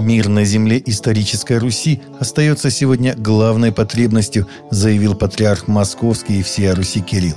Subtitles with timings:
[0.00, 7.00] Мир на земле исторической Руси остается сегодня главной потребностью, заявил патриарх Московский и всея Руси
[7.00, 7.36] Кирилл.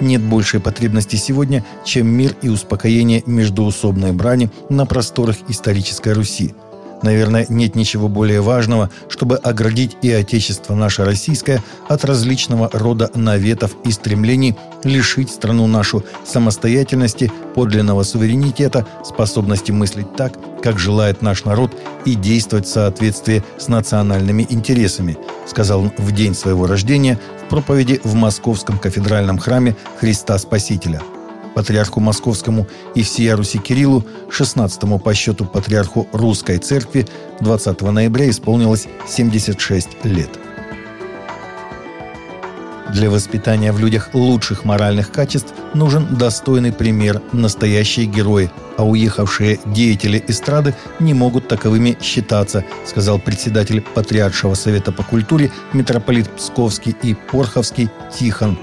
[0.00, 6.54] Нет большей потребности сегодня, чем мир и успокоение междуусобной брани на просторах исторической Руси–
[7.02, 13.76] Наверное, нет ничего более важного, чтобы оградить и Отечество наше российское от различного рода наветов
[13.84, 21.72] и стремлений лишить страну нашу самостоятельности, подлинного суверенитета, способности мыслить так, как желает наш народ,
[22.04, 25.16] и действовать в соответствии с национальными интересами,
[25.46, 31.02] сказал он в день своего рождения в проповеди в Московском кафедральном храме Христа Спасителя–
[31.54, 37.06] патриарху Московскому и всея Руси Кириллу, 16-му по счету патриарху Русской Церкви,
[37.40, 40.41] 20 ноября исполнилось 76 лет.
[42.92, 50.22] Для воспитания в людях лучших моральных качеств нужен достойный пример, настоящие герои, а уехавшие деятели
[50.28, 57.88] эстрады не могут таковыми считаться, сказал председатель Патриаршего совета по культуре митрополит Псковский и Порховский
[58.14, 58.58] Тихон.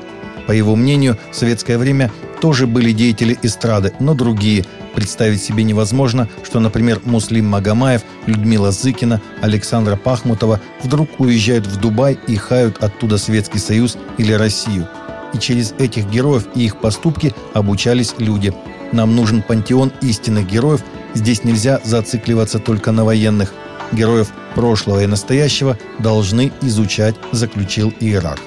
[0.50, 2.12] По его мнению, в советское время
[2.42, 4.66] тоже были деятели эстрады, но другие.
[4.96, 12.18] Представить себе невозможно, что, например, Муслим Магомаев, Людмила Зыкина, Александра Пахмутова вдруг уезжают в Дубай
[12.28, 14.88] и хают оттуда Советский Союз или Россию.
[15.36, 18.52] И через этих героев и их поступки обучались люди.
[18.92, 20.84] Нам нужен пантеон истинных героев.
[21.14, 23.54] Здесь нельзя зацикливаться только на военных.
[23.92, 28.40] Героев прошлого и настоящего должны изучать, заключил иерарх.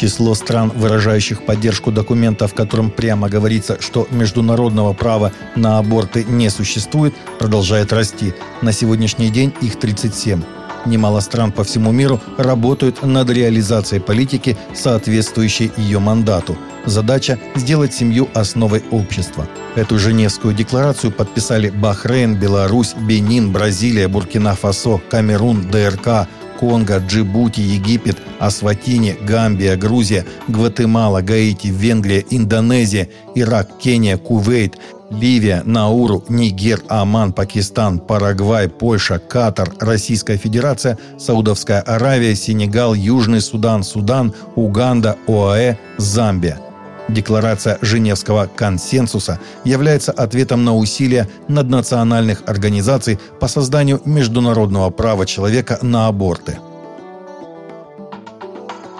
[0.00, 6.48] Число стран, выражающих поддержку документа, в котором прямо говорится, что международного права на аборты не
[6.48, 8.32] существует, продолжает расти.
[8.62, 10.40] На сегодняшний день их 37.
[10.86, 16.56] Немало стран по всему миру работают над реализацией политики, соответствующей ее мандату.
[16.86, 19.46] Задача– сделать семью основой общества.
[19.74, 26.26] Эту Женевскую декларацию подписали Бахрейн, Беларусь, Бенин, Бразилия, Буркина-Фасо, Камерун, ДРК,
[26.60, 34.76] Конго, Джибути, Египет, Асватини, Гамбия, Грузия, Гватемала, Гаити, Венгрия, Индонезия, Ирак, Кения, Кувейт,
[35.10, 43.82] Ливия, Науру, Нигер, Оман, Пакистан, Парагвай, Польша, Катар, Российская Федерация, Саудовская Аравия, Сенегал, Южный Судан,
[43.82, 46.60] Судан, Уганда, ОАЭ, Замбия–
[47.12, 56.06] Декларация Женевского консенсуса является ответом на усилия наднациональных организаций по созданию международного права человека на
[56.06, 56.58] аборты–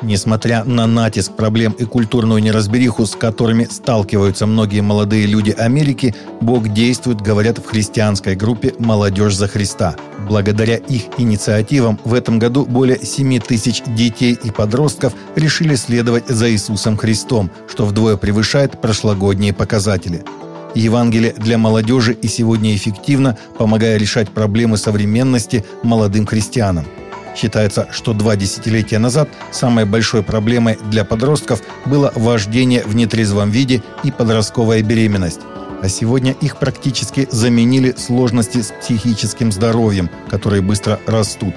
[0.02, 6.68] Несмотря на натиск проблем и культурную неразбериху, с которыми сталкиваются многие молодые люди Америки, Бог
[6.68, 9.96] действует, говорят в христианской группе «Молодежь за Христа».
[10.30, 16.48] Благодаря их инициативам в этом году более 7 тысяч детей и подростков решили следовать за
[16.52, 20.22] Иисусом Христом, что вдвое превышает прошлогодние показатели.
[20.76, 26.86] Евангелие для молодежи и сегодня эффективно, помогая решать проблемы современности молодым христианам–
[27.36, 33.82] Считается, что два десятилетия назад самой большой проблемой для подростков было вождение в нетрезвом виде
[34.02, 35.40] и подростковая беременность.
[35.82, 41.54] А сегодня их практически заменили сложности с психическим здоровьем, которые быстро растут.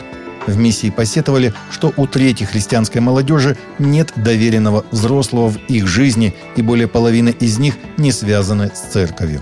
[0.47, 6.61] В миссии посетовали, что у трети христианской молодежи нет доверенного взрослого в их жизни, и
[6.61, 9.41] более половины из них не связаны с церковью.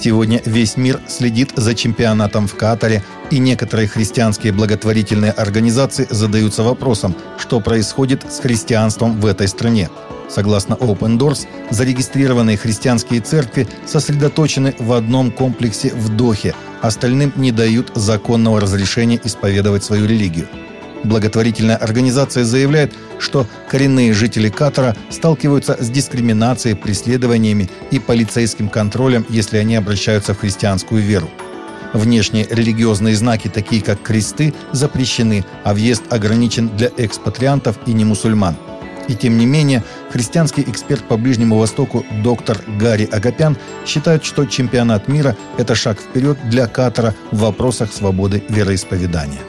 [0.00, 7.16] Сегодня весь мир следит за чемпионатом в Катаре, и некоторые христианские благотворительные организации задаются вопросом,
[7.36, 9.90] что происходит с христианством в этой стране.
[10.28, 17.92] Согласно Open Doors, зарегистрированные христианские церкви сосредоточены в одном комплексе в Дохе, остальным не дают
[17.94, 20.46] законного разрешения исповедовать свою религию.
[21.04, 29.58] Благотворительная организация заявляет, что коренные жители Катара сталкиваются с дискриминацией, преследованиями и полицейским контролем, если
[29.58, 31.30] они обращаются в христианскую веру.
[31.94, 38.56] Внешние религиозные знаки, такие как кресты, запрещены, а въезд ограничен для экспатриантов и немусульман.
[39.08, 43.56] И тем не менее, христианский эксперт по Ближнему Востоку доктор Гарри Агапян
[43.86, 49.40] считает, что чемпионат мира– это шаг вперед для Катара в вопросах свободы вероисповедания.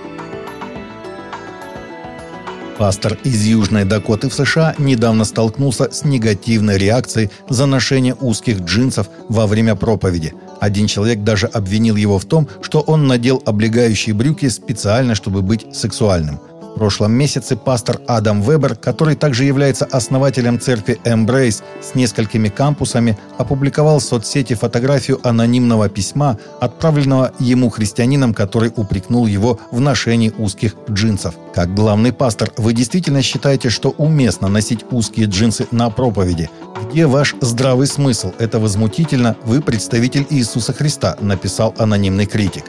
[2.78, 9.10] Пастор из Южной Дакоты в США недавно столкнулся с негативной реакцией за ношение узких джинсов
[9.28, 10.34] во время проповеди.
[10.62, 15.76] Один человек даже обвинил его в том, что он надел облегающие брюки специально, чтобы быть
[15.76, 16.40] сексуальным
[16.76, 24.00] прошлом месяце пастор Адам Вебер, который также является основателем церкви Embrace с несколькими кампусами, опубликовал
[24.00, 31.36] в соцсети фотографию анонимного письма, отправленного ему христианином, который упрекнул его в ношении узких джинсов.
[31.54, 36.50] Как главный пастор, вы действительно считаете, что уместно носить узкие джинсы на проповеди?
[36.90, 38.32] Где ваш здравый смысл?
[38.40, 39.36] Это возмутительно.
[39.44, 42.64] Вы представитель Иисуса Христа, написал анонимный критик.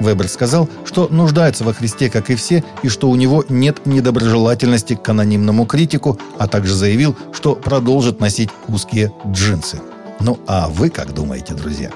[0.00, 4.94] Вебер сказал, что нуждается во Христе, как и все, и что у него нет недоброжелательности
[4.94, 9.80] к анонимному критику, а также заявил, что продолжит носить узкие джинсы.
[10.20, 11.90] Ну а вы как думаете, друзья?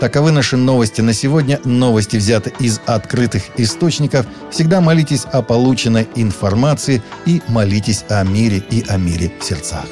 [0.00, 1.60] Таковы наши новости на сегодня.
[1.64, 4.26] Новости взяты из открытых источников.
[4.50, 9.86] Всегда молитесь о полученной информации и молитесь о мире и о мире в сердцах.